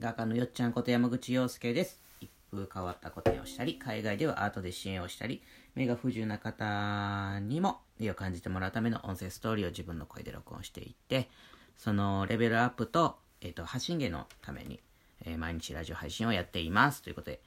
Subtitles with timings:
[0.00, 2.00] 画家のよっちゃんこと山口洋介です。
[2.20, 5.42] 一風変わった個展をしたり、海外ではアートで支援をしたり、
[5.74, 11.28] 目が不自由な方にも美を感じてもらうための音声ストーリーを自分の声で録音していって、
[11.76, 14.80] そのレベルアップと、えっ、と、発信源のために、
[15.24, 17.02] えー毎日ラジオ配信をやっています。
[17.02, 17.40] ということで、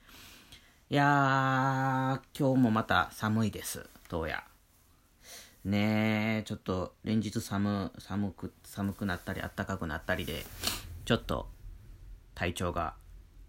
[0.89, 3.89] いやー、今日もまた寒いです。
[4.09, 4.43] どうや。
[5.66, 10.45] ねえ、ちょっと連日寒、寒く、寒くなったり、暖かくなったりで、
[11.03, 11.50] ちょっと
[12.38, 12.94] 体調が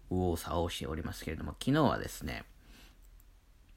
[0.09, 2.43] 右往左往しておりますけれども、昨日はですね、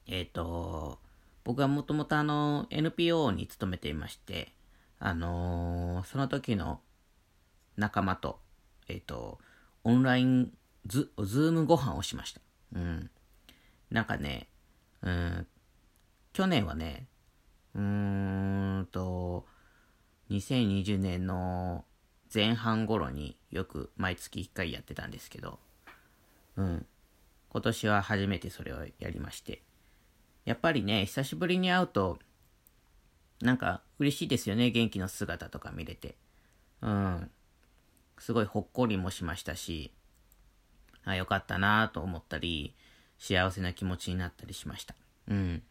[0.07, 0.98] えっ、と、
[1.45, 4.55] 僕はもともとあの、NPO に勤めていまして、
[4.98, 6.80] あのーその時の
[7.77, 8.39] 仲間と、
[8.89, 9.39] えっ、と、
[9.84, 10.51] オンライン
[10.87, 12.41] ズ、 Zoom ご飯をしました。
[12.75, 13.11] うん。
[13.91, 14.48] なんかね、
[15.03, 15.47] うん、
[16.33, 17.06] 去年はね、
[17.75, 17.83] うー
[18.81, 19.47] んと、
[20.31, 21.84] 2020年の
[22.33, 25.58] 前半頃によく毎月1回やってたんですけど、
[26.56, 26.86] うん。
[27.50, 29.62] 今年は初めてそれをやりまして。
[30.44, 32.19] やっぱりね、久しぶりに会うと、
[33.41, 36.16] なんか嬉しいですよね、元気の姿とか見れて。
[36.80, 37.30] うん。
[38.19, 39.92] すごいほっこりもしましたし、
[41.05, 42.74] あ、よかったなと思ったり、
[43.19, 44.94] 幸せな気持ちになったりしました。
[45.28, 45.62] うん。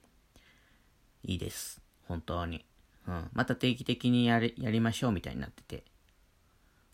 [1.24, 1.82] いいです。
[2.08, 2.66] 本当に。
[3.08, 3.30] うん。
[3.34, 5.84] また定期的にやり、やりましょうみたいになってて。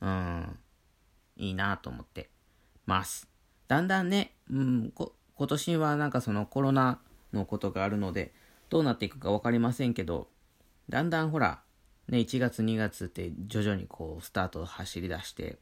[0.01, 0.59] うん。
[1.37, 2.29] いいなと思って
[2.85, 3.27] ます。
[3.67, 6.99] だんだんね、うん、こ今年はなんかそのコロナ
[7.33, 8.33] のことがあるので、
[8.69, 10.29] どうなっていくか分かりませんけど、
[10.89, 11.61] だんだんほら、
[12.07, 15.59] ね、1月2月って徐々にこうスタートを走り出して、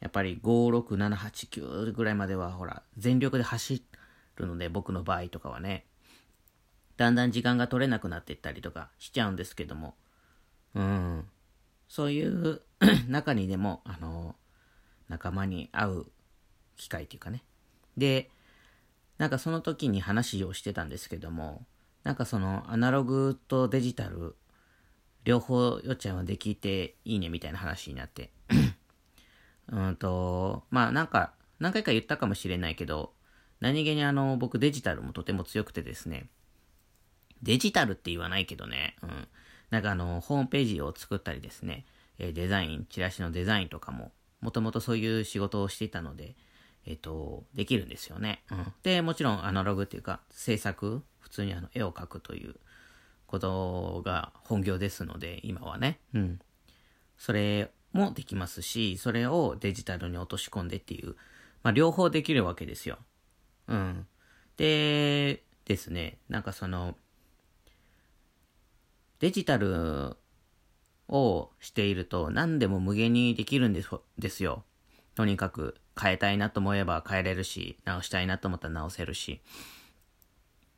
[0.00, 3.82] やっぱり5、6、7、8、9ぐらいまではほら、全力で走
[4.36, 5.86] るので、僕の場合とかはね、
[6.96, 9.94] だんだん時間が取れなくなっていったりとかしちゃうんですけども、
[10.74, 11.24] うん、
[11.88, 12.62] そういう
[13.08, 14.36] 中にでも、あの、
[15.08, 16.04] 仲間に会う
[16.76, 17.42] 機会というかね。
[17.96, 18.30] で、
[19.18, 21.64] なんかその時に話をしてたんですけども、
[22.04, 24.36] なんかそのアナログとデジタル、
[25.24, 28.30] 両方よっちゃんはできていいねみたいな話になって。
[29.68, 33.12] うんと、まあなんか、何回か言ったかもしれないけど、
[33.60, 36.28] 何気にあの、僕デジタルもとても強くてですね、
[37.42, 39.28] デジタルって言わないけどね、うん。
[39.70, 41.86] なんかあの、ホームページを作ったりですね、
[42.18, 46.36] えーデザイン、チラシのデザインとかも、もともとそういう仕事をしていたので、
[46.84, 48.44] えっ、と、できるんですよね。
[48.50, 48.72] うん。
[48.82, 52.54] で、もちろんアナログっていうか、制作、普通にあの、絵を描くという
[53.26, 55.98] ことが本業ですので、今はね。
[56.14, 56.40] うん。
[57.18, 61.16] それもできますし、それをデジタルに落とし込んでっていう、
[61.62, 62.98] まあ、両方できるわけですよ。
[63.66, 64.06] うん。
[64.56, 66.96] で、ですね、なんかその、
[69.18, 70.16] デジタル
[71.08, 73.82] をしていると何でも無限にできるんで
[74.28, 74.64] すよ。
[75.14, 79.40] とにかく変えたいなと思えば変えれるし、直したいなと思ったら直せるし、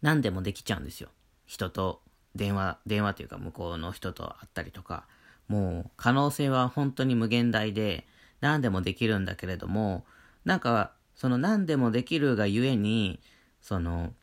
[0.00, 1.08] 何でもできちゃうんですよ。
[1.46, 2.02] 人と
[2.36, 5.06] 電話、電話というか向こうの人と会ったりとか、
[5.48, 8.06] もう可能性は本当に無限大で
[8.40, 10.04] 何でもできるんだけれども、
[10.44, 13.18] なんかその何でもできるがゆえに、
[13.60, 14.14] その、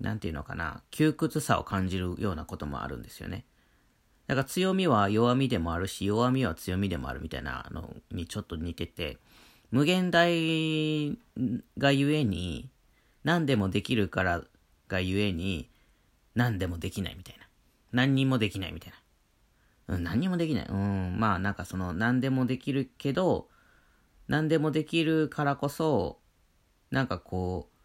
[0.00, 3.44] なんていうのかな、窮屈さを感じるようなこともあるんですよね。
[4.28, 9.16] だか強みは弱みでもあるし、弱みは強みでもあるみたいなのにちょっと似てて、
[9.70, 11.18] 無限大
[11.78, 12.68] がゆえに、
[13.24, 14.44] 何でもできるから
[14.86, 15.70] がゆえに、
[16.34, 17.48] 何でもできないみたいな。
[17.90, 18.92] 何にもできないみたい
[19.88, 19.96] な。
[19.96, 20.66] うん、何にもできない。
[20.68, 23.48] うん、まあなんかその何でもできるけど、
[24.28, 26.18] 何でもできるからこそ、
[26.90, 27.78] なんかこう、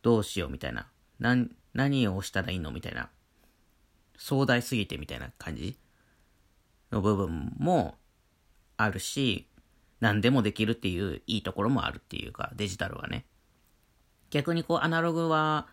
[0.00, 0.88] どうしようみたいな。
[1.18, 3.10] 何、何をしたらいいのみたいな。
[4.20, 5.78] 壮大すぎてみたいな感じ
[6.92, 7.96] の部分も
[8.76, 9.48] あるし、
[10.00, 13.24] 何でもできるっていういいところもあるっていうか、デジタルはね。
[14.28, 15.66] 逆にこうアナログは、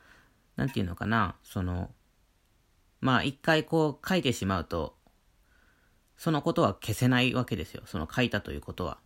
[0.56, 1.92] なんていうのかな、その、
[3.02, 4.96] まあ一回こう書いてしまうと、
[6.16, 7.84] そのことは消せないわけですよ。
[7.86, 8.98] その書いたということは。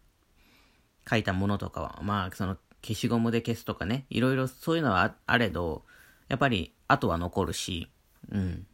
[1.09, 1.99] 書いたものとかは。
[2.03, 4.05] まあその消しゴムで消すとかね。
[4.11, 5.83] いろいろそういうのはあれど、
[6.27, 7.91] やっぱり後は残るし、
[8.31, 8.67] うん。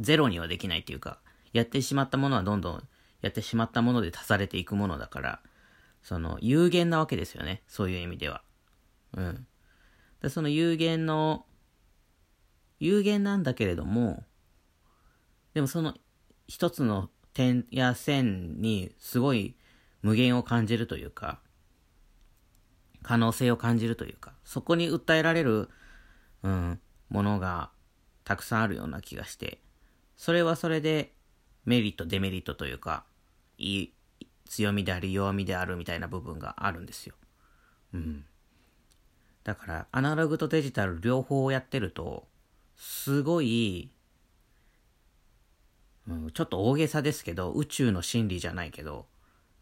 [0.00, 1.18] ゼロにはできないっていうか、
[1.52, 2.88] やってしまったものはどんどん
[3.22, 5.40] やってしまったもので足されていくものだから、
[6.02, 7.62] その有限なわけですよね。
[7.66, 8.42] そういう意味では。
[9.16, 9.46] うん。
[10.22, 11.46] でその有限の、
[12.78, 14.24] 有限なんだけれども、
[15.54, 15.94] でもその
[16.46, 19.56] 一つの点や線にすごい
[20.02, 21.40] 無限を感じるというか、
[23.02, 25.68] 可能性を感じるというか、そこに訴えられる、
[26.42, 27.70] うん、ものが
[28.24, 29.60] たくさんあるような気がして、
[30.16, 31.12] それはそれで
[31.64, 33.04] メリット、デメリットというか、
[33.58, 33.92] いい、
[34.46, 37.14] 強みであり弱みであるみたいな部分があるんですよ。
[37.92, 38.24] うん。
[39.44, 42.26] だから、アナログとデジタル両方やってると、
[42.76, 43.90] すごい、
[46.08, 49.06] うん、ちょっと大げさですけど、宇宙の真理じゃないけど、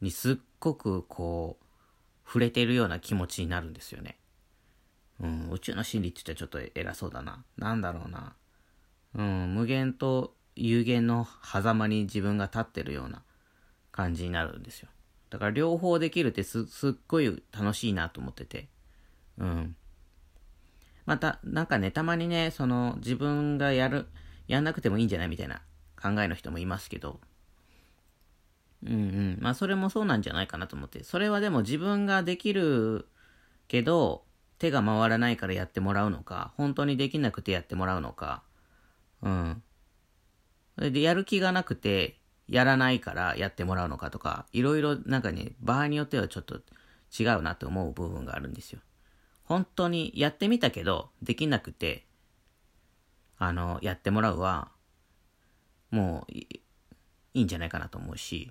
[0.00, 1.64] にすっごくこう、
[2.26, 4.18] 触れてるような気持ちになるんですよね。
[5.20, 7.44] うん、宇宙の真理って言ったらちょっと偉そうだな。
[7.56, 8.34] なんだろうな。
[9.14, 13.22] うん、無限と有限の狭間に自分が立ってるような
[13.92, 14.88] 感じになるんですよ。
[15.30, 18.68] だから両方できるってすすっごい楽しいなと思ってて。
[19.38, 19.76] うん。
[21.06, 24.06] また、なんかね、たまにね、その自分がやる、
[24.46, 25.62] やんなくてもいいんじゃないみたいな
[26.00, 27.20] 考えの人もいますけど、
[28.84, 29.38] うんうん。
[29.40, 31.02] まあそれもそうなんじゃないかなと思って。
[31.04, 33.08] それはでも自分ができる
[33.68, 34.24] けど、
[34.58, 38.42] 手が回らないからやってもらうのか、本当にできなくてやってもらうのか、
[39.22, 39.62] うん。
[40.76, 42.18] それで、やる気がなくて、
[42.48, 46.60] やらないからやってもらうのかとか、いろいろなんかね、場合によってはちょっと
[47.18, 48.80] 違うなと思う部分があるんですよ。
[49.44, 52.06] 本当にやってみたけど、できなくて、
[53.38, 54.70] あの、やってもらうは、
[55.90, 56.60] もうい
[57.34, 58.50] いんじゃないかなと思うし、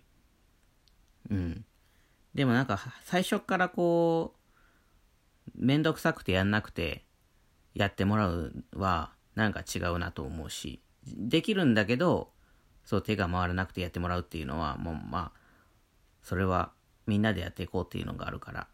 [1.30, 1.66] うん。
[2.34, 7.06] でもなんか、最初からこう、めんどくさくてやんなくて、
[7.74, 12.32] やってもらうは、なんか違うなと思うし、できるんだけど、
[12.86, 15.40] そう手が回らなくてやってもらうっていうのは、もうまあ、
[16.22, 16.72] それは
[17.08, 18.68] みんなでやっていこうっていうのがあるから、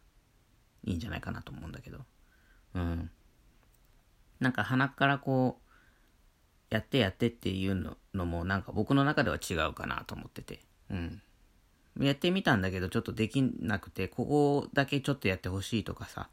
[0.83, 1.99] いいんじゃないかなと思うんだけど。
[2.75, 3.09] うん。
[4.39, 5.69] なんか鼻からこう、
[6.69, 10.59] やってやってっていうののもなんか僕の中では違うかなと思ってて。
[10.89, 11.21] うん。
[11.99, 16.29] やってみたんだけどちょっとできなくて、ここだけちょっとやってほしいとかさ、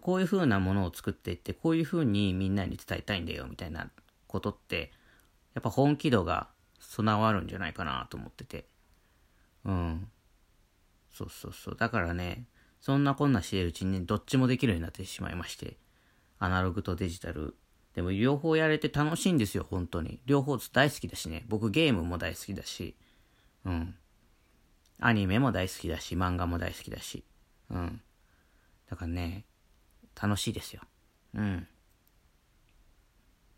[0.00, 3.90] こういう風なものを作っていって、こういう風にみんなに伝えたいんだよみたいな
[4.36, 4.92] ことって、
[5.54, 6.48] やっぱ本気度が
[6.78, 8.66] 備わるんじゃないかなと思ってて。
[9.64, 10.08] うん。
[11.10, 11.76] そうそうそう。
[11.76, 12.44] だからね、
[12.80, 15.78] そんなこんなしてるうちに、ね、どっちもできるようになってしまいまして。
[16.38, 17.56] アナログとデジタル。
[17.94, 20.20] でも両方やれて楽しいんですよ、本当に。
[20.26, 21.46] 両方大好きだしね。
[21.48, 22.94] 僕ゲームも大好きだし。
[23.64, 23.94] うん。
[25.00, 27.24] アニメも大好きだし、漫画も大好きだし。
[27.70, 28.02] うん。
[28.90, 29.46] だからね、
[30.20, 30.82] 楽しいですよ。
[31.34, 31.66] うん。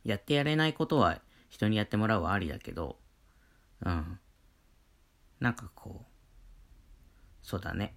[0.09, 1.21] やってやれないことは
[1.51, 2.97] 人にやってもらうはありだけど、
[3.85, 4.19] うん。
[5.39, 7.95] なんかこう、そうだね。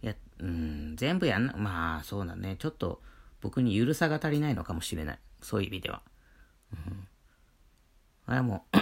[0.00, 2.56] や、うん、全部やんな、まあそうだね。
[2.58, 3.02] ちょっと
[3.42, 5.18] 僕にゆるさが足りないのかもしれない。
[5.42, 6.00] そういう意味では。
[6.72, 7.06] うん。
[8.26, 8.78] あれもう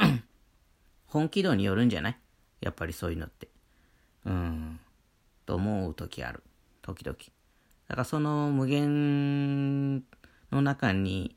[1.06, 2.18] 本気度によるんじゃない？
[2.60, 3.48] やっぱりそういうのって。
[4.24, 4.78] うん。
[5.46, 6.44] と思う時ある。
[6.80, 7.16] 時々。
[7.88, 9.96] だからその無限
[10.52, 11.36] の中に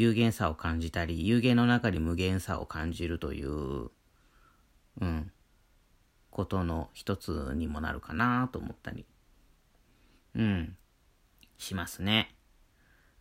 [0.00, 5.30] 有限さを感じたり、有限の中に無限さを感じるという、うん、
[6.30, 9.04] ことの一つにもなるかなと思ったり、
[10.34, 10.74] うん、
[11.58, 12.34] しますね。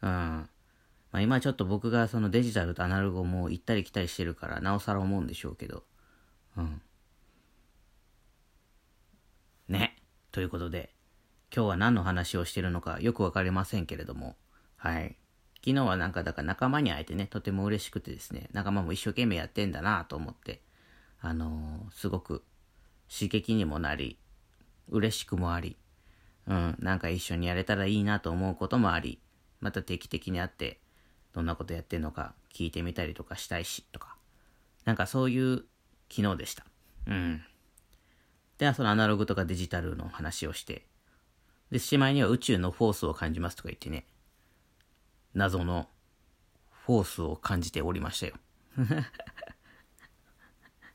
[0.02, 0.10] うん。
[0.10, 0.48] ま
[1.12, 5.84] あ今ちょっと僕がそのデジタルとアナログをもう行ったり来たりしてるから、なおさら思うんでしょうけど、
[6.56, 6.82] うん。
[9.68, 10.02] ね。
[10.32, 10.96] ということで、
[11.54, 14.38] 今日は何の話をしてるのかよくわかりませんけれども、
[14.78, 15.18] はい。
[15.66, 20.62] 昨日はなんかだから仲間に会えてね、とても嬉しくてですね、仲間も一生懸命やってんだなと思って、
[21.22, 22.44] あのー、すごく
[23.14, 24.18] 刺激にもなり、
[24.90, 25.78] 嬉しくもあり、
[26.48, 29.20] うん、なんか一緒にやれたらいいなと思うこともあり、
[29.60, 30.80] また定期的に会って、
[31.34, 34.16] どんなことやってんのか聞いてみたりとかしたいし、とか。
[34.86, 35.66] なんかそういう
[36.10, 36.66] 昨日でした。
[37.08, 37.42] うん。
[38.58, 40.86] ではそのアナログとかデジタルの話をして、
[41.72, 44.06] で、しまいには宇宙のフォースを感じますとか言ってね、
[45.40, 45.88] 謎の
[46.86, 48.34] フォースを感じておりましたよ。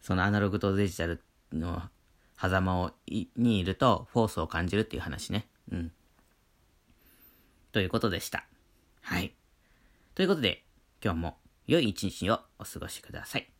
[0.02, 1.90] そのアナログとデジタルの
[2.38, 5.48] 狭間をにいるとフォースを感じるっていう話ね。
[5.70, 5.92] うん。
[7.72, 8.46] ということでした。
[9.00, 9.34] はい。
[10.14, 10.64] ということで、
[11.02, 13.50] 今日も良い一日をお過ごしください。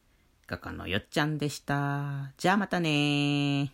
[0.47, 2.33] 画家のよっちゃんでした。
[2.37, 3.73] じゃあまたね